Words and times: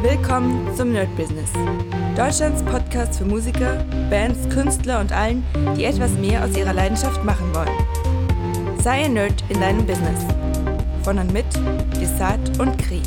Willkommen 0.00 0.72
zum 0.76 0.92
Nerd 0.92 1.14
Business. 1.16 1.50
Deutschlands 2.16 2.62
Podcast 2.62 3.18
für 3.18 3.24
Musiker, 3.24 3.84
Bands, 4.08 4.48
Künstler 4.48 5.00
und 5.00 5.10
allen, 5.10 5.44
die 5.76 5.86
etwas 5.86 6.12
mehr 6.12 6.44
aus 6.44 6.56
ihrer 6.56 6.72
Leidenschaft 6.72 7.24
machen 7.24 7.52
wollen. 7.52 8.78
Sei 8.80 9.06
ein 9.06 9.14
Nerd 9.14 9.42
in 9.48 9.60
deinem 9.60 9.84
Business. 9.84 10.24
Von 11.02 11.18
und 11.18 11.32
mit 11.32 11.46
Desart 12.00 12.60
und 12.60 12.78
Kri. 12.78 13.02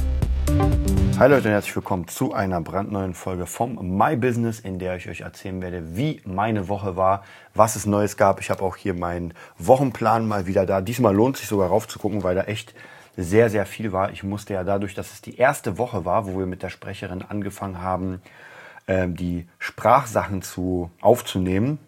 Hi 1.18 1.30
Leute 1.30 1.48
und 1.48 1.54
herzlich 1.54 1.74
willkommen 1.78 2.10
zu 2.10 2.34
einer 2.34 2.60
brandneuen 2.60 3.14
Folge 3.14 3.46
vom 3.46 3.98
My 3.98 4.18
Business, 4.18 4.60
in 4.60 4.78
der 4.78 4.98
ich 4.98 5.08
euch 5.08 5.22
erzählen 5.22 5.62
werde, 5.62 5.96
wie 5.96 6.22
meine 6.26 6.68
Woche 6.68 6.98
war, 6.98 7.24
was 7.54 7.78
es 7.78 7.86
Neues 7.86 8.18
gab. 8.18 8.42
Ich 8.42 8.50
habe 8.50 8.64
auch 8.64 8.76
hier 8.76 8.96
meinen 8.96 9.34
Wochenplan 9.58 10.28
mal 10.28 10.46
wieder 10.46 10.66
da. 10.66 10.82
Diesmal 10.82 11.16
lohnt 11.16 11.38
sich 11.38 11.48
sogar 11.48 11.70
raufzugucken, 11.70 12.24
weil 12.24 12.36
da 12.36 12.42
echt 12.42 12.76
sehr, 13.18 13.50
sehr 13.50 13.66
viel 13.66 13.92
war. 13.92 14.12
Ich 14.12 14.24
musste 14.24 14.54
ja 14.54 14.64
dadurch, 14.64 14.94
dass 14.94 15.12
es 15.14 15.22
die 15.22 15.38
erste 15.38 15.78
Woche 15.78 16.06
war, 16.06 16.28
wo 16.28 16.38
wir 16.40 16.46
mit 16.46 16.64
der 16.64 16.70
Sprecherin 16.70 17.22
angefangen 17.22 17.82
haben, 17.82 18.22
ähm, 18.88 19.16
die 19.16 19.48
Sprachsachen 19.60 20.42
zu, 20.42 20.92
aufzunehmen, 21.02 21.80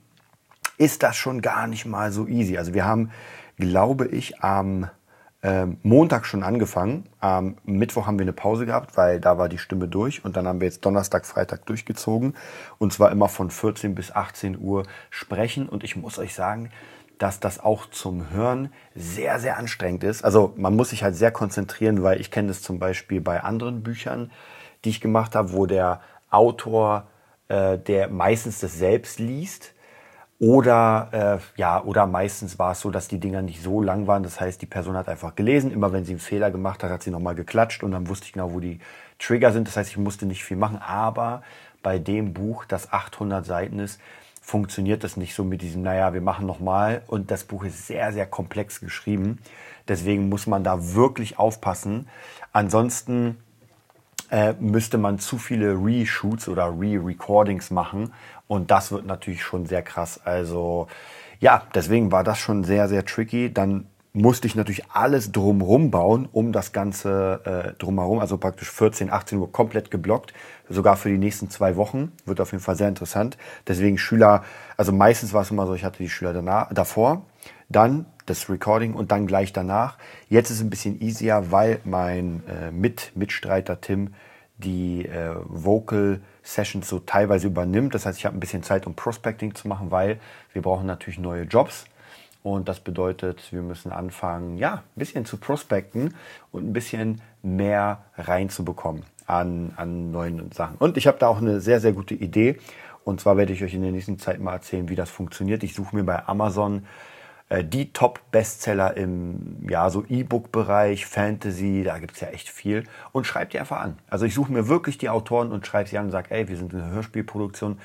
ist 0.77 1.03
das 1.03 1.15
schon 1.15 1.41
gar 1.41 1.67
nicht 1.67 1.85
mal 1.85 2.11
so 2.11 2.27
easy. 2.27 2.57
Also 2.57 2.73
wir 2.73 2.85
haben, 2.85 3.11
glaube 3.57 4.07
ich, 4.07 4.41
am 4.41 4.89
ähm, 5.43 5.77
Montag 5.83 6.25
schon 6.25 6.41
angefangen. 6.41 7.09
Am 7.19 7.57
Mittwoch 7.65 8.07
haben 8.07 8.17
wir 8.17 8.23
eine 8.23 8.33
Pause 8.33 8.65
gehabt, 8.65 8.95
weil 8.95 9.19
da 9.19 9.37
war 9.37 9.49
die 9.49 9.57
Stimme 9.57 9.87
durch. 9.87 10.23
Und 10.23 10.37
dann 10.37 10.47
haben 10.47 10.61
wir 10.61 10.67
jetzt 10.67 10.85
Donnerstag, 10.85 11.25
Freitag 11.25 11.65
durchgezogen. 11.65 12.35
Und 12.79 12.93
zwar 12.93 13.11
immer 13.11 13.27
von 13.27 13.51
14 13.51 13.93
bis 13.93 14.11
18 14.11 14.57
Uhr 14.59 14.83
sprechen. 15.09 15.67
Und 15.67 15.83
ich 15.83 15.95
muss 15.95 16.17
euch 16.17 16.33
sagen, 16.33 16.69
dass 17.17 17.39
das 17.39 17.59
auch 17.59 17.85
zum 17.89 18.31
Hören 18.31 18.73
sehr, 18.95 19.39
sehr 19.39 19.57
anstrengend 19.57 20.03
ist. 20.03 20.23
Also 20.23 20.53
man 20.55 20.75
muss 20.75 20.89
sich 20.89 21.03
halt 21.03 21.15
sehr 21.15 21.31
konzentrieren, 21.31 22.03
weil 22.03 22.19
ich 22.19 22.31
kenne 22.31 22.49
das 22.49 22.61
zum 22.61 22.79
Beispiel 22.79 23.21
bei 23.21 23.41
anderen 23.41 23.83
Büchern, 23.83 24.31
die 24.83 24.89
ich 24.89 25.01
gemacht 25.01 25.35
habe, 25.35 25.53
wo 25.53 25.65
der 25.65 26.01
Autor, 26.29 27.07
äh, 27.47 27.77
der 27.77 28.09
meistens 28.09 28.59
das 28.59 28.77
selbst 28.77 29.19
liest, 29.19 29.73
oder 30.43 31.39
äh, 31.55 31.59
ja, 31.59 31.81
oder 31.81 32.05
meistens 32.05 32.59
war 32.59 32.73
es 32.73 32.81
so, 32.81 32.91
dass 32.91 33.07
die 33.07 33.19
Dinger 33.19 33.41
nicht 33.41 33.61
so 33.63 33.81
lang 33.81 34.07
waren. 34.07 34.23
Das 34.23 34.41
heißt, 34.41 34.61
die 34.61 34.65
Person 34.65 34.97
hat 34.97 35.07
einfach 35.07 35.35
gelesen. 35.35 35.71
Immer 35.71 35.93
wenn 35.93 36.03
sie 36.03 36.11
einen 36.11 36.19
Fehler 36.19 36.51
gemacht 36.51 36.83
hat, 36.83 36.91
hat 36.91 37.01
sie 37.01 37.11
nochmal 37.11 37.35
geklatscht 37.35 37.81
und 37.81 37.91
dann 37.91 38.09
wusste 38.09 38.25
ich 38.25 38.33
genau, 38.33 38.51
wo 38.51 38.59
die 38.59 38.79
Trigger 39.19 39.53
sind. 39.53 39.69
Das 39.69 39.77
heißt, 39.77 39.91
ich 39.91 39.97
musste 39.97 40.25
nicht 40.25 40.43
viel 40.43 40.57
machen. 40.57 40.79
Aber 40.79 41.43
bei 41.81 41.97
dem 41.97 42.33
Buch, 42.33 42.65
das 42.65 42.91
800 42.91 43.45
Seiten 43.45 43.79
ist, 43.79 44.01
funktioniert 44.43 45.05
das 45.05 45.15
nicht 45.15 45.33
so 45.33 45.45
mit 45.45 45.61
diesem, 45.61 45.81
naja, 45.81 46.13
wir 46.13 46.21
machen 46.21 46.45
nochmal. 46.45 47.01
Und 47.07 47.31
das 47.31 47.45
Buch 47.45 47.63
ist 47.63 47.87
sehr, 47.87 48.11
sehr 48.11 48.25
komplex 48.25 48.81
geschrieben. 48.81 49.39
Deswegen 49.87 50.27
muss 50.27 50.47
man 50.47 50.63
da 50.63 50.93
wirklich 50.93 51.39
aufpassen. 51.39 52.09
Ansonsten 52.51 53.37
äh, 54.29 54.53
müsste 54.59 54.97
man 54.97 55.17
zu 55.17 55.37
viele 55.37 55.73
Reshoots 55.73 56.49
oder 56.49 56.65
Re-Recordings 56.65 57.71
machen. 57.71 58.13
Und 58.47 58.69
das 58.69 58.91
wird 58.91 59.05
natürlich 59.05 59.41
schon 59.41 59.65
sehr 59.65 59.81
krass. 59.81 60.19
Also 60.25 60.87
ja, 61.39 61.63
deswegen 61.73 62.11
war 62.11 62.25
das 62.25 62.37
schon 62.37 62.65
sehr, 62.65 62.89
sehr 62.89 63.05
tricky. 63.05 63.51
Dann 63.53 63.87
musste 64.13 64.45
ich 64.45 64.53
natürlich 64.55 64.85
alles 64.91 65.31
drumherum 65.31 65.89
bauen, 65.89 66.29
um 66.31 66.51
das 66.51 66.71
Ganze 66.71 67.41
äh, 67.45 67.79
drumherum, 67.79 68.19
also 68.19 68.37
praktisch 68.37 68.69
14, 68.69 69.11
18 69.11 69.39
Uhr 69.39 69.51
komplett 69.51 69.89
geblockt, 69.89 70.33
sogar 70.69 70.97
für 70.97 71.09
die 71.09 71.17
nächsten 71.17 71.49
zwei 71.49 71.75
Wochen. 71.75 72.11
Wird 72.25 72.39
auf 72.39 72.51
jeden 72.51 72.63
Fall 72.63 72.75
sehr 72.75 72.87
interessant. 72.87 73.37
Deswegen 73.67 73.97
Schüler, 73.97 74.43
also 74.77 74.91
meistens 74.91 75.33
war 75.33 75.41
es 75.41 75.49
immer 75.49 75.65
so, 75.65 75.73
ich 75.73 75.83
hatte 75.83 75.97
die 75.97 76.09
Schüler 76.09 76.31
danach, 76.31 76.71
davor, 76.71 77.25
dann 77.69 78.05
das 78.27 78.49
Recording 78.49 78.93
und 78.93 79.11
dann 79.11 79.25
gleich 79.25 79.51
danach. 79.51 79.97
Jetzt 80.29 80.51
ist 80.51 80.57
es 80.57 80.63
ein 80.63 80.69
bisschen 80.69 81.01
easier, 81.01 81.47
weil 81.49 81.79
mein 81.83 82.43
äh, 82.47 82.71
Mit 82.71 83.13
Mitstreiter 83.15 83.81
Tim 83.81 84.13
die 84.57 85.07
äh, 85.07 85.35
Vocal 85.45 86.21
Sessions 86.43 86.87
so 86.87 86.99
teilweise 86.99 87.47
übernimmt. 87.47 87.95
Das 87.95 88.05
heißt, 88.05 88.19
ich 88.19 88.25
habe 88.25 88.37
ein 88.37 88.39
bisschen 88.39 88.61
Zeit, 88.61 88.85
um 88.85 88.93
Prospecting 88.93 89.55
zu 89.55 89.67
machen, 89.67 89.89
weil 89.89 90.19
wir 90.53 90.61
brauchen 90.61 90.85
natürlich 90.85 91.19
neue 91.19 91.43
Jobs. 91.43 91.85
Und 92.43 92.67
das 92.67 92.81
bedeutet, 92.81 93.51
wir 93.53 93.61
müssen 93.61 93.91
anfangen, 93.91 94.57
ja, 94.57 94.73
ein 94.73 94.99
bisschen 94.99 95.25
zu 95.25 95.37
prospecten 95.37 96.13
und 96.51 96.67
ein 96.67 96.73
bisschen 96.73 97.21
mehr 97.41 98.03
reinzubekommen 98.17 99.03
an, 99.25 99.71
an 99.77 100.11
neuen 100.11 100.51
Sachen. 100.51 100.75
Und 100.77 100.97
ich 100.97 101.07
habe 101.07 101.17
da 101.17 101.27
auch 101.27 101.37
eine 101.37 101.61
sehr, 101.61 101.79
sehr 101.79 101.93
gute 101.93 102.13
Idee. 102.13 102.57
Und 103.05 103.21
zwar 103.21 103.37
werde 103.37 103.53
ich 103.53 103.63
euch 103.63 103.73
in 103.73 103.81
der 103.81 103.91
nächsten 103.91 104.19
Zeit 104.19 104.39
mal 104.39 104.53
erzählen, 104.53 104.89
wie 104.89 104.95
das 104.95 105.09
funktioniert. 105.09 105.63
Ich 105.63 105.73
suche 105.73 105.95
mir 105.95 106.03
bei 106.03 106.25
Amazon 106.27 106.85
äh, 107.49 107.63
die 107.63 107.93
Top-Bestseller 107.93 108.95
im 108.97 109.65
ja, 109.69 109.89
so 109.89 110.03
E-Book-Bereich, 110.07 111.05
Fantasy, 111.05 111.83
da 111.85 111.99
gibt 111.99 112.13
es 112.13 112.21
ja 112.21 112.27
echt 112.29 112.49
viel. 112.49 112.83
Und 113.13 113.25
schreibt 113.25 113.53
die 113.53 113.59
einfach 113.59 113.79
an. 113.79 113.97
Also 114.09 114.25
ich 114.25 114.33
suche 114.33 114.51
mir 114.51 114.67
wirklich 114.67 114.97
die 114.97 115.09
Autoren 115.09 115.51
und 115.51 115.65
schreibe 115.65 115.89
sie 115.89 115.97
an 115.97 116.05
und 116.05 116.11
sage, 116.11 116.31
ey, 116.31 116.49
wir 116.49 116.57
sind 116.57 116.73
eine 116.73 116.89
Hörspielproduktion. 116.89 117.79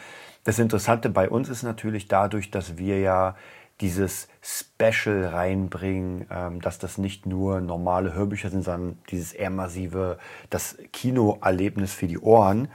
Das 0.45 0.59
Interessante 0.59 1.11
bei 1.11 1.29
uns 1.29 1.49
ist 1.49 1.63
natürlich 1.63 2.09
dadurch, 2.09 2.51
dass 2.51 2.79
wir 2.79 3.01
ja 3.01 3.37
dieses 3.81 4.29
Special 4.43 5.27
reinbringen, 5.27 6.27
ähm, 6.31 6.61
dass 6.61 6.79
das 6.79 6.99
nicht 6.99 7.27
nur 7.27 7.61
normale 7.61 8.13
Hörbücher 8.15 8.51
sind, 8.51 8.65
sondern 8.65 8.99
dieses 9.11 9.33
eher 9.33 9.51
massive, 9.51 10.19
das 10.51 10.77
Kinoerlebnis 10.93 11.93
für 11.93 12.09
die 12.09 12.19
Ohren, 12.19 12.69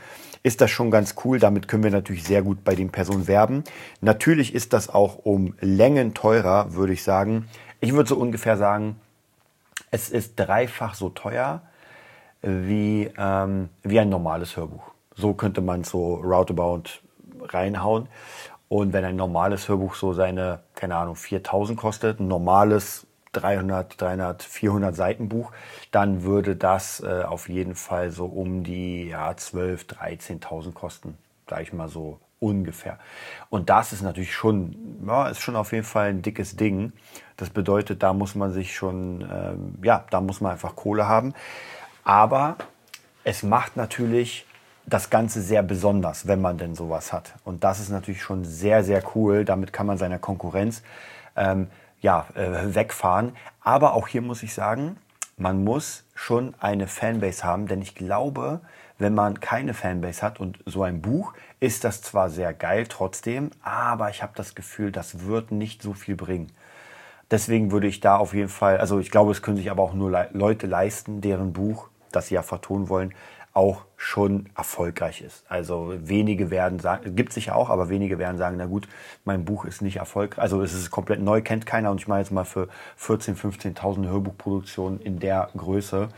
ist 0.44 0.62
das 0.62 0.72
schon 0.72 0.92
ganz 0.92 1.16
cool. 1.24 1.40
Damit 1.40 1.68
können 1.68 1.84
wir 1.84 1.92
natürlich 1.92 2.24
sehr 2.24 2.42
gut 2.42 2.64
bei 2.64 2.76
den 2.76 2.90
Personen 2.90 3.28
werben. 3.28 3.64
Natürlich 4.02 4.54
ist 4.54 4.74
das 4.74 4.90
auch 4.90 5.18
um 5.18 5.56
Längen 5.60 6.14
teurer, 6.14 6.74
würde 6.74 6.94
ich 6.94 7.04
sagen. 7.04 7.48
Ich 7.80 7.94
würde 7.94 8.10
so 8.10 8.18
ungefähr 8.18 8.58
sagen, 8.58 8.98
es 9.92 10.10
ist 10.10 10.36
dreifach 10.38 10.96
so 10.96 11.10
teuer 11.10 11.62
wie, 12.42 13.10
ähm, 13.18 13.70
wie 13.84 14.00
ein 14.00 14.10
normales 14.10 14.58
Hörbuch. 14.58 14.84
So 15.16 15.34
könnte 15.34 15.62
man 15.62 15.84
so 15.84 16.16
roundabout 16.16 16.84
reinhauen. 17.42 18.08
Und 18.74 18.92
wenn 18.92 19.06
ein 19.06 19.16
normales 19.16 19.70
Hörbuch 19.70 19.94
so 19.94 20.14
seine, 20.14 20.62
keine 20.74 20.96
Ahnung, 20.96 21.16
4000 21.16 21.78
kostet, 21.78 22.20
ein 22.20 22.28
normales 22.28 23.06
300, 23.34 24.02
300, 24.02 24.42
400 24.42 24.96
Seiten 24.96 25.30
Buch, 25.30 25.52
dann 25.92 26.24
würde 26.24 26.56
das 26.56 27.00
äh, 27.00 27.22
auf 27.22 27.50
jeden 27.50 27.76
Fall 27.76 28.10
so 28.10 28.26
um 28.26 28.64
die 28.64 29.10
ja, 29.10 29.38
12, 29.38 29.84
13.000 29.84 30.74
kosten, 30.74 31.20
sage 31.48 31.62
ich 31.62 31.72
mal 31.72 31.88
so 31.88 32.20
ungefähr. 32.40 32.98
Und 33.52 33.70
das 33.70 33.94
ist 33.94 34.02
natürlich 34.02 34.34
schon, 34.34 35.04
ja, 35.06 35.28
ist 35.28 35.42
schon 35.42 35.56
auf 35.56 35.72
jeden 35.72 35.86
Fall 35.86 36.10
ein 36.10 36.24
dickes 36.24 36.56
Ding. 36.56 36.94
Das 37.38 37.52
bedeutet, 37.52 38.02
da 38.02 38.12
muss 38.12 38.34
man 38.34 38.54
sich 38.54 38.76
schon, 38.76 39.22
ähm, 39.22 39.76
ja, 39.84 40.04
da 40.10 40.20
muss 40.20 40.42
man 40.42 40.54
einfach 40.54 40.76
Kohle 40.76 41.08
haben. 41.08 41.36
Aber 42.04 42.56
es 43.24 43.44
macht 43.44 43.78
natürlich 43.78 44.48
das 44.86 45.10
Ganze 45.10 45.42
sehr 45.42 45.64
besonders, 45.64 46.28
wenn 46.28 46.42
man 46.42 46.58
denn 46.58 46.76
sowas 46.76 47.14
hat. 47.14 47.34
Und 47.44 47.64
das 47.64 47.80
ist 47.80 47.90
natürlich 47.90 48.22
schon 48.22 48.44
sehr, 48.44 48.84
sehr 48.84 49.02
cool. 49.16 49.46
Damit 49.46 49.74
kann 49.74 49.88
man 49.88 49.98
seiner 49.98 50.20
Konkurrenz 50.20 50.84
ähm, 51.36 51.68
ja, 52.02 52.28
äh, 52.36 52.76
wegfahren. 52.76 53.34
Aber 53.62 53.94
auch 53.94 54.08
hier 54.08 54.22
muss 54.22 54.44
ich 54.44 54.54
sagen, 54.54 54.98
man 55.38 55.64
muss 55.64 56.04
schon 56.14 56.54
eine 56.60 56.88
Fanbase 56.88 57.44
haben, 57.44 57.68
denn 57.68 57.82
ich 57.82 57.96
glaube, 57.96 58.62
wenn 59.00 59.16
man 59.16 59.40
keine 59.40 59.74
Fanbase 59.74 60.22
hat 60.22 60.40
und 60.40 60.60
so 60.66 60.84
ein 60.84 61.02
Buch, 61.02 61.34
ist 61.60 61.84
das 61.84 62.02
zwar 62.02 62.30
sehr 62.30 62.54
geil 62.54 62.86
trotzdem, 62.88 63.50
aber 63.64 64.10
ich 64.10 64.22
habe 64.22 64.34
das 64.36 64.54
Gefühl, 64.54 64.92
das 64.92 65.26
wird 65.26 65.52
nicht 65.52 65.82
so 65.82 65.94
viel 65.94 66.16
bringen. 66.16 66.52
Deswegen 67.32 67.72
würde 67.72 67.88
ich 67.88 68.00
da 68.00 68.18
auf 68.18 68.34
jeden 68.34 68.50
Fall, 68.50 68.78
also 68.78 69.00
ich 69.00 69.10
glaube, 69.10 69.32
es 69.32 69.42
können 69.42 69.58
sich 69.58 69.72
aber 69.72 69.82
auch 69.82 69.94
nur 69.94 70.28
Leute 70.34 70.68
leisten, 70.68 71.22
deren 71.22 71.52
Buch, 71.52 71.90
das 72.12 72.28
sie 72.28 72.36
ja 72.36 72.44
vertonen 72.44 72.90
wollen, 72.90 73.14
auch 73.54 73.86
schon 73.98 74.50
erfolgreich 74.58 75.22
ist. 75.22 75.46
Also 75.48 75.94
wenige 75.96 76.50
werden 76.50 76.80
sagen, 76.80 77.16
gibt 77.16 77.34
sicher 77.34 77.56
auch, 77.56 77.70
aber 77.70 77.88
wenige 77.90 78.18
werden 78.18 78.38
sagen, 78.38 78.58
na 78.58 78.66
gut, 78.66 78.88
mein 79.26 79.46
Buch 79.46 79.66
ist 79.66 79.82
nicht 79.82 79.98
erfolgreich, 79.98 80.42
also 80.42 80.62
es 80.62 80.74
ist 80.74 80.90
komplett 80.90 81.22
neu, 81.22 81.42
kennt 81.42 81.66
keiner 81.66 81.92
und 81.92 82.02
ich 82.02 82.08
meine 82.08 82.22
jetzt 82.22 82.32
mal 82.32 82.46
für 82.46 82.68
14, 82.98 83.36
15.000 83.36 84.08
Hörbuchproduktionen 84.08 85.00
in 85.00 85.20
der 85.20 85.50
Größe, 85.56 86.10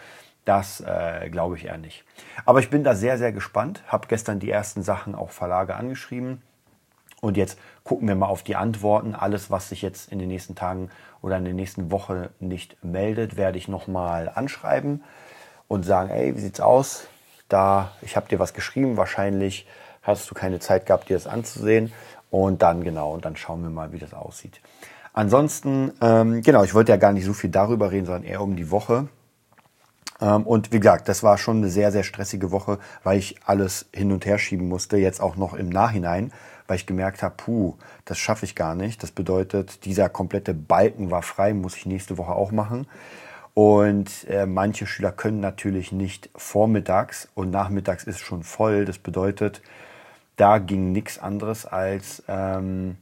das 0.45 0.79
äh, 0.81 1.29
glaube 1.29 1.57
ich 1.57 1.65
eher 1.65 1.77
nicht. 1.77 2.05
Aber 2.45 2.59
ich 2.59 2.69
bin 2.69 2.83
da 2.83 2.95
sehr, 2.95 3.17
sehr 3.17 3.33
gespannt, 3.33 3.83
habe 3.87 4.07
gestern 4.07 4.39
die 4.39 4.49
ersten 4.49 4.81
Sachen 4.81 5.13
auch 5.13 5.31
Verlage 5.31 5.75
angeschrieben 5.75 6.41
und 7.19 7.35
jetzt 7.35 7.59
gucken 7.83 8.07
wir 8.07 8.15
mal 8.15 8.27
auf 8.27 8.43
die 8.43 8.55
Antworten. 8.55 9.15
Alles, 9.15 9.51
was 9.51 9.69
sich 9.69 9.81
jetzt 9.81 10.11
in 10.11 10.19
den 10.19 10.27
nächsten 10.27 10.55
Tagen 10.55 10.89
oder 11.21 11.37
in 11.37 11.43
der 11.43 11.53
nächsten 11.53 11.91
Woche 11.91 12.29
nicht 12.39 12.77
meldet, 12.83 13.35
werde 13.35 13.57
ich 13.57 13.67
nochmal 13.67 14.31
anschreiben 14.33 15.03
und 15.67 15.83
sagen, 15.83 16.11
ey, 16.11 16.35
wie 16.35 16.39
sieht's 16.39 16.59
aus? 16.59 17.07
Da, 17.49 17.91
ich 18.01 18.15
habe 18.15 18.27
dir 18.27 18.39
was 18.39 18.53
geschrieben, 18.53 18.97
wahrscheinlich 18.97 19.67
hast 20.01 20.29
du 20.29 20.35
keine 20.35 20.59
Zeit 20.59 20.85
gehabt, 20.85 21.09
dir 21.09 21.15
das 21.15 21.27
anzusehen. 21.27 21.91
Und 22.29 22.61
dann 22.61 22.83
genau, 22.83 23.13
und 23.13 23.25
dann 23.25 23.35
schauen 23.35 23.63
wir 23.63 23.69
mal, 23.69 23.91
wie 23.91 23.99
das 23.99 24.13
aussieht. 24.13 24.59
Ansonsten, 25.13 25.93
ähm, 26.01 26.41
genau, 26.41 26.63
ich 26.63 26.73
wollte 26.73 26.91
ja 26.91 26.97
gar 26.97 27.13
nicht 27.13 27.25
so 27.25 27.33
viel 27.33 27.49
darüber 27.49 27.91
reden, 27.91 28.05
sondern 28.05 28.23
eher 28.23 28.41
um 28.41 28.55
die 28.55 28.71
Woche. 28.71 29.07
Ähm, 30.19 30.43
und 30.43 30.71
wie 30.73 30.79
gesagt, 30.79 31.07
das 31.07 31.23
war 31.23 31.37
schon 31.37 31.57
eine 31.57 31.69
sehr, 31.69 31.91
sehr 31.91 32.03
stressige 32.03 32.51
Woche, 32.51 32.79
weil 33.03 33.17
ich 33.17 33.35
alles 33.45 33.85
hin 33.93 34.11
und 34.11 34.25
her 34.25 34.37
schieben 34.37 34.67
musste, 34.67 34.97
jetzt 34.97 35.21
auch 35.21 35.35
noch 35.35 35.53
im 35.53 35.69
Nachhinein, 35.69 36.33
weil 36.67 36.77
ich 36.77 36.85
gemerkt 36.85 37.23
habe, 37.23 37.35
puh, 37.37 37.75
das 38.05 38.17
schaffe 38.17 38.45
ich 38.45 38.55
gar 38.55 38.75
nicht. 38.75 39.01
Das 39.03 39.11
bedeutet, 39.11 39.85
dieser 39.85 40.09
komplette 40.09 40.53
Balken 40.53 41.11
war 41.11 41.21
frei, 41.21 41.53
muss 41.53 41.77
ich 41.77 41.85
nächste 41.85 42.17
Woche 42.17 42.33
auch 42.33 42.51
machen. 42.51 42.87
Und 43.55 44.27
äh, 44.29 44.45
manche 44.45 44.85
Schüler 44.85 45.13
können 45.13 45.39
natürlich 45.39 45.93
nicht 45.93 46.29
vormittags 46.35 47.29
und 47.35 47.51
nachmittags 47.51 48.03
ist 48.03 48.19
schon 48.19 48.43
voll. 48.43 48.83
Das 48.83 48.99
bedeutet, 48.99 49.61
da 50.35 50.57
ging 50.57 50.91
nichts 50.91 51.17
anderes 51.17 51.65
als 51.65 52.21
ähm, 52.27 52.97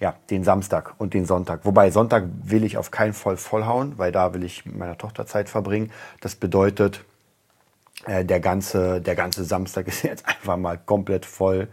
ja, 0.00 0.14
den 0.30 0.44
Samstag 0.44 0.94
und 0.96 1.12
den 1.12 1.26
Sonntag. 1.26 1.66
Wobei 1.66 1.90
Sonntag 1.90 2.24
will 2.42 2.64
ich 2.64 2.78
auf 2.78 2.90
keinen 2.90 3.12
Fall 3.12 3.36
vollhauen, 3.36 3.98
weil 3.98 4.10
da 4.10 4.32
will 4.32 4.44
ich 4.44 4.64
mit 4.64 4.76
meiner 4.76 4.96
Tochter 4.96 5.26
Zeit 5.26 5.50
verbringen. 5.50 5.92
Das 6.22 6.36
bedeutet, 6.36 7.04
äh, 8.06 8.24
der, 8.24 8.40
ganze, 8.40 9.02
der 9.02 9.14
ganze 9.14 9.44
Samstag 9.44 9.88
ist 9.88 10.04
jetzt 10.04 10.26
einfach 10.26 10.56
mal 10.56 10.78
komplett 10.78 11.26
voll 11.26 11.68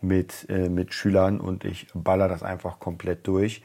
mit, 0.00 0.48
äh, 0.48 0.68
mit 0.68 0.94
Schülern 0.94 1.40
und 1.40 1.64
ich 1.64 1.88
baller 1.92 2.28
das 2.28 2.44
einfach 2.44 2.78
komplett 2.78 3.26
durch. 3.26 3.64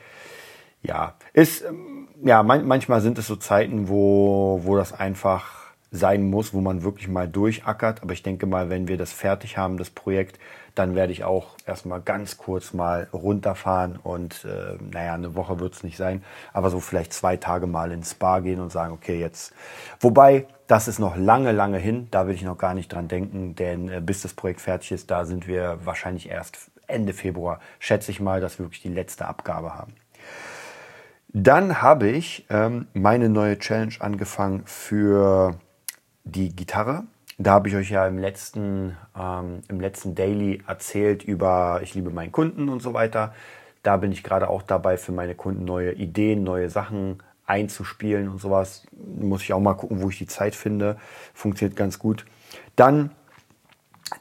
Ja, 0.82 1.14
ist, 1.34 1.64
ähm, 1.64 1.95
ja, 2.24 2.44
man, 2.44 2.66
manchmal 2.66 3.02
sind 3.02 3.18
es 3.18 3.28
so 3.28 3.36
Zeiten, 3.36 3.90
wo, 3.90 4.62
wo 4.64 4.76
das 4.76 4.94
einfach 4.94 5.66
sein 5.92 6.30
muss, 6.30 6.54
wo 6.54 6.62
man 6.62 6.84
wirklich 6.84 7.08
mal 7.08 7.28
durchackert. 7.28 8.02
Aber 8.04 8.14
ich 8.14 8.24
denke 8.24 8.46
mal, 8.46 8.70
wenn 8.70 8.88
wir 8.88 8.98
das 8.98 9.14
fertig 9.14 9.58
haben, 9.58 9.78
das 9.78 9.90
Projekt, 9.90 10.40
dann 10.76 10.94
werde 10.94 11.14
ich 11.14 11.24
auch 11.24 11.56
erstmal 11.66 12.02
ganz 12.02 12.38
kurz 12.38 12.74
mal 12.74 13.08
runterfahren 13.14 13.98
und 14.04 14.46
äh, 14.46 14.78
naja, 14.92 15.14
eine 15.14 15.36
Woche 15.36 15.60
wird 15.60 15.74
es 15.74 15.84
nicht 15.84 15.96
sein, 15.96 16.22
aber 16.52 16.70
so 16.70 16.82
vielleicht 16.82 17.14
zwei 17.14 17.38
Tage 17.38 17.66
mal 17.66 17.94
ins 17.94 18.12
Spa 18.12 18.40
gehen 18.40 18.60
und 18.60 18.72
sagen, 18.72 18.94
okay, 18.94 19.18
jetzt. 19.18 19.54
Wobei, 20.02 20.48
das 20.68 20.90
ist 20.90 21.00
noch 21.00 21.16
lange, 21.16 21.54
lange 21.54 21.78
hin, 21.78 22.10
da 22.12 22.28
will 22.28 22.36
ich 22.36 22.44
noch 22.44 22.58
gar 22.58 22.74
nicht 22.74 22.92
dran 22.92 23.08
denken, 23.08 23.56
denn 23.56 23.90
äh, 23.90 24.02
bis 24.02 24.22
das 24.22 24.34
Projekt 24.34 24.60
fertig 24.62 24.92
ist, 24.92 25.10
da 25.10 25.24
sind 25.24 25.48
wir 25.48 25.80
wahrscheinlich 25.86 26.30
erst 26.30 26.72
Ende 26.88 27.14
Februar, 27.14 27.60
schätze 27.80 28.12
ich 28.12 28.20
mal, 28.20 28.42
dass 28.42 28.60
wir 28.60 28.66
wirklich 28.66 28.82
die 28.82 28.90
letzte 28.90 29.26
Abgabe 29.26 29.74
haben. 29.74 29.94
Dann 31.38 31.82
habe 31.82 32.08
ich 32.08 32.46
ähm, 32.50 32.88
meine 32.94 33.28
neue 33.28 33.60
Challenge 33.60 33.94
angefangen 34.00 34.64
für 34.68 35.60
die 36.24 36.56
Gitarre. 36.56 37.04
Da 37.38 37.52
habe 37.52 37.68
ich 37.68 37.76
euch 37.76 37.90
ja 37.90 38.08
im 38.08 38.18
letzten, 38.18 38.96
ähm, 39.20 39.60
im 39.68 39.82
letzten 39.82 40.16
Daily 40.16 40.64
erzählt 40.66 41.24
über 41.24 41.82
Ich 41.84 41.94
liebe 41.94 42.10
meinen 42.10 42.32
Kunden 42.32 42.70
und 42.70 42.82
so 42.82 42.94
weiter. 42.94 43.36
Da 43.84 43.98
bin 43.98 44.14
ich 44.14 44.24
gerade 44.24 44.50
auch 44.50 44.62
dabei, 44.62 44.96
für 44.96 45.12
meine 45.12 45.36
Kunden 45.36 45.66
neue 45.66 45.92
Ideen, 45.92 46.46
neue 46.46 46.70
Sachen 46.70 47.22
einzuspielen 47.46 48.30
und 48.30 48.40
sowas. 48.40 48.88
Muss 48.94 49.42
ich 49.42 49.52
auch 49.52 49.60
mal 49.60 49.74
gucken, 49.74 50.02
wo 50.02 50.10
ich 50.10 50.18
die 50.18 50.28
Zeit 50.28 50.56
finde. 50.56 50.96
Funktioniert 51.34 51.76
ganz 51.76 52.00
gut. 52.00 52.26
Dann 52.78 53.12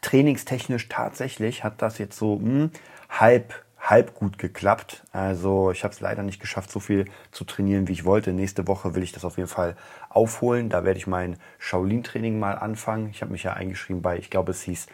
trainingstechnisch 0.01 0.89
tatsächlich 0.89 1.63
hat 1.63 1.81
das 1.81 1.99
jetzt 1.99 2.19
so 2.19 2.41
mh, 2.41 2.43
hm, 2.43 2.71
halb 3.09 3.64
halb 3.85 4.15
gut 4.15 4.39
geklappt. 4.39 5.05
Also 5.13 5.71
ich 5.71 5.85
habe 5.85 5.93
es 5.93 6.01
leider 6.01 6.23
nicht 6.23 6.41
geschafft, 6.41 6.71
so 6.71 6.81
viel 6.81 7.05
zu 7.33 7.45
trainieren, 7.45 7.87
wie 7.87 7.93
ich 7.93 8.05
wollte. 8.05 8.33
Nächste 8.33 8.67
Woche 8.67 8.95
will 8.95 9.03
ich 9.03 9.13
das 9.13 9.25
auf 9.27 9.37
jeden 9.37 9.49
Fall 9.49 9.77
aufholen. 10.09 10.71
Da 10.71 10.85
werde 10.85 10.99
ich 10.99 11.07
mein 11.07 11.37
Shaolin-Training 11.59 12.39
mal 12.39 12.55
anfangen. 12.55 13.11
Ich 13.11 13.21
habe 13.21 13.33
mich 13.33 13.43
ja 13.43 13.53
eingeschrieben 13.53 14.01
bei, 14.01 14.17
ich 14.19 14.31
glaube, 14.31 14.53
es 14.53 14.63
hieß, 14.63 14.87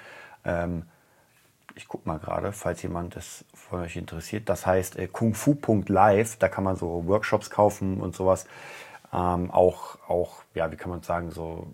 ähm, 0.45 0.83
ich 1.77 1.87
gucke 1.87 2.09
mal 2.09 2.19
gerade, 2.19 2.53
falls 2.53 2.83
jemand 2.83 3.15
das 3.15 3.45
von 3.55 3.81
euch 3.83 3.97
interessiert. 3.97 4.49
Das 4.49 4.67
heißt 4.67 4.99
äh, 4.99 5.07
kungfu.live. 5.07 6.37
Da 6.37 6.49
kann 6.49 6.65
man 6.65 6.75
so 6.75 7.07
Workshops 7.07 7.49
kaufen 7.49 8.01
und 8.01 8.17
sowas. 8.17 8.47
Ähm, 9.13 9.53
auch, 9.53 9.99
auch, 10.09 10.43
ja, 10.55 10.71
wie 10.73 10.77
kann 10.77 10.91
man 10.91 11.03
sagen, 11.03 11.31
so 11.31 11.69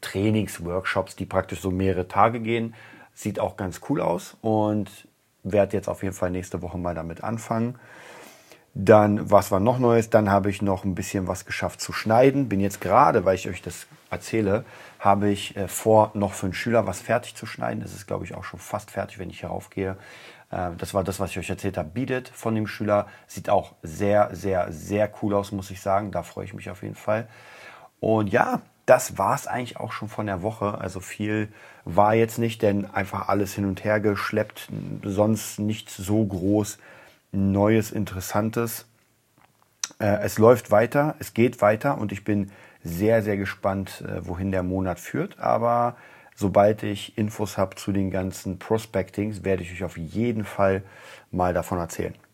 Trainingsworkshops, 0.00 1.16
die 1.16 1.26
praktisch 1.26 1.60
so 1.60 1.72
mehrere 1.72 2.06
Tage 2.06 2.38
gehen. 2.38 2.74
Sieht 3.12 3.40
auch 3.40 3.56
ganz 3.56 3.80
cool 3.88 4.00
aus 4.00 4.36
und 4.40 5.08
werde 5.42 5.76
jetzt 5.76 5.88
auf 5.88 6.02
jeden 6.02 6.14
Fall 6.14 6.30
nächste 6.30 6.62
Woche 6.62 6.78
mal 6.78 6.94
damit 6.94 7.22
anfangen. 7.24 7.78
Dann, 8.74 9.30
was 9.30 9.50
war 9.50 9.60
noch 9.60 9.78
Neues? 9.78 10.08
Dann 10.08 10.30
habe 10.30 10.48
ich 10.48 10.62
noch 10.62 10.84
ein 10.84 10.94
bisschen 10.94 11.28
was 11.28 11.44
geschafft 11.44 11.80
zu 11.80 11.92
schneiden. 11.92 12.48
Bin 12.48 12.58
jetzt 12.60 12.80
gerade, 12.80 13.26
weil 13.26 13.34
ich 13.34 13.48
euch 13.48 13.60
das 13.60 13.86
erzähle, 14.10 14.64
habe 14.98 15.28
ich 15.28 15.56
äh, 15.56 15.68
vor, 15.68 16.10
noch 16.14 16.32
für 16.32 16.46
einen 16.46 16.54
Schüler 16.54 16.86
was 16.86 17.00
fertig 17.00 17.34
zu 17.34 17.44
schneiden. 17.44 17.82
Das 17.82 17.92
ist, 17.92 18.06
glaube 18.06 18.24
ich, 18.24 18.34
auch 18.34 18.44
schon 18.44 18.60
fast 18.60 18.90
fertig, 18.90 19.18
wenn 19.18 19.28
ich 19.28 19.40
hier 19.40 19.50
raufgehe. 19.50 19.98
Äh, 20.50 20.70
das 20.78 20.94
war 20.94 21.04
das, 21.04 21.20
was 21.20 21.32
ich 21.32 21.38
euch 21.38 21.50
erzählt 21.50 21.76
habe. 21.76 21.90
Bietet 21.90 22.28
von 22.28 22.54
dem 22.54 22.66
Schüler. 22.66 23.08
Sieht 23.26 23.50
auch 23.50 23.74
sehr, 23.82 24.30
sehr, 24.32 24.72
sehr 24.72 25.12
cool 25.20 25.34
aus, 25.34 25.52
muss 25.52 25.70
ich 25.70 25.82
sagen. 25.82 26.10
Da 26.10 26.22
freue 26.22 26.46
ich 26.46 26.54
mich 26.54 26.70
auf 26.70 26.82
jeden 26.82 26.94
Fall. 26.94 27.28
Und 28.00 28.28
ja, 28.32 28.62
das 28.92 29.16
war 29.16 29.34
es 29.34 29.46
eigentlich 29.46 29.78
auch 29.78 29.90
schon 29.90 30.10
von 30.10 30.26
der 30.26 30.42
Woche. 30.42 30.76
Also 30.76 31.00
viel 31.00 31.48
war 31.86 32.12
jetzt 32.12 32.38
nicht, 32.38 32.60
denn 32.60 32.84
einfach 32.84 33.30
alles 33.30 33.54
hin 33.54 33.64
und 33.64 33.84
her 33.84 34.00
geschleppt. 34.00 34.68
Sonst 35.02 35.58
nichts 35.58 35.96
so 35.96 36.22
groß 36.22 36.76
Neues, 37.32 37.90
Interessantes. 37.90 38.84
Äh, 39.98 40.18
es 40.22 40.36
läuft 40.36 40.70
weiter, 40.70 41.14
es 41.20 41.32
geht 41.32 41.62
weiter 41.62 41.96
und 41.96 42.12
ich 42.12 42.22
bin 42.22 42.52
sehr, 42.84 43.22
sehr 43.22 43.38
gespannt, 43.38 44.04
äh, 44.06 44.26
wohin 44.26 44.52
der 44.52 44.62
Monat 44.62 45.00
führt. 45.00 45.38
Aber 45.38 45.96
sobald 46.34 46.82
ich 46.82 47.16
Infos 47.16 47.56
habe 47.56 47.76
zu 47.76 47.92
den 47.92 48.10
ganzen 48.10 48.58
Prospectings, 48.58 49.42
werde 49.42 49.62
ich 49.62 49.72
euch 49.72 49.84
auf 49.84 49.96
jeden 49.96 50.44
Fall 50.44 50.82
mal 51.30 51.54
davon 51.54 51.78
erzählen. 51.78 52.14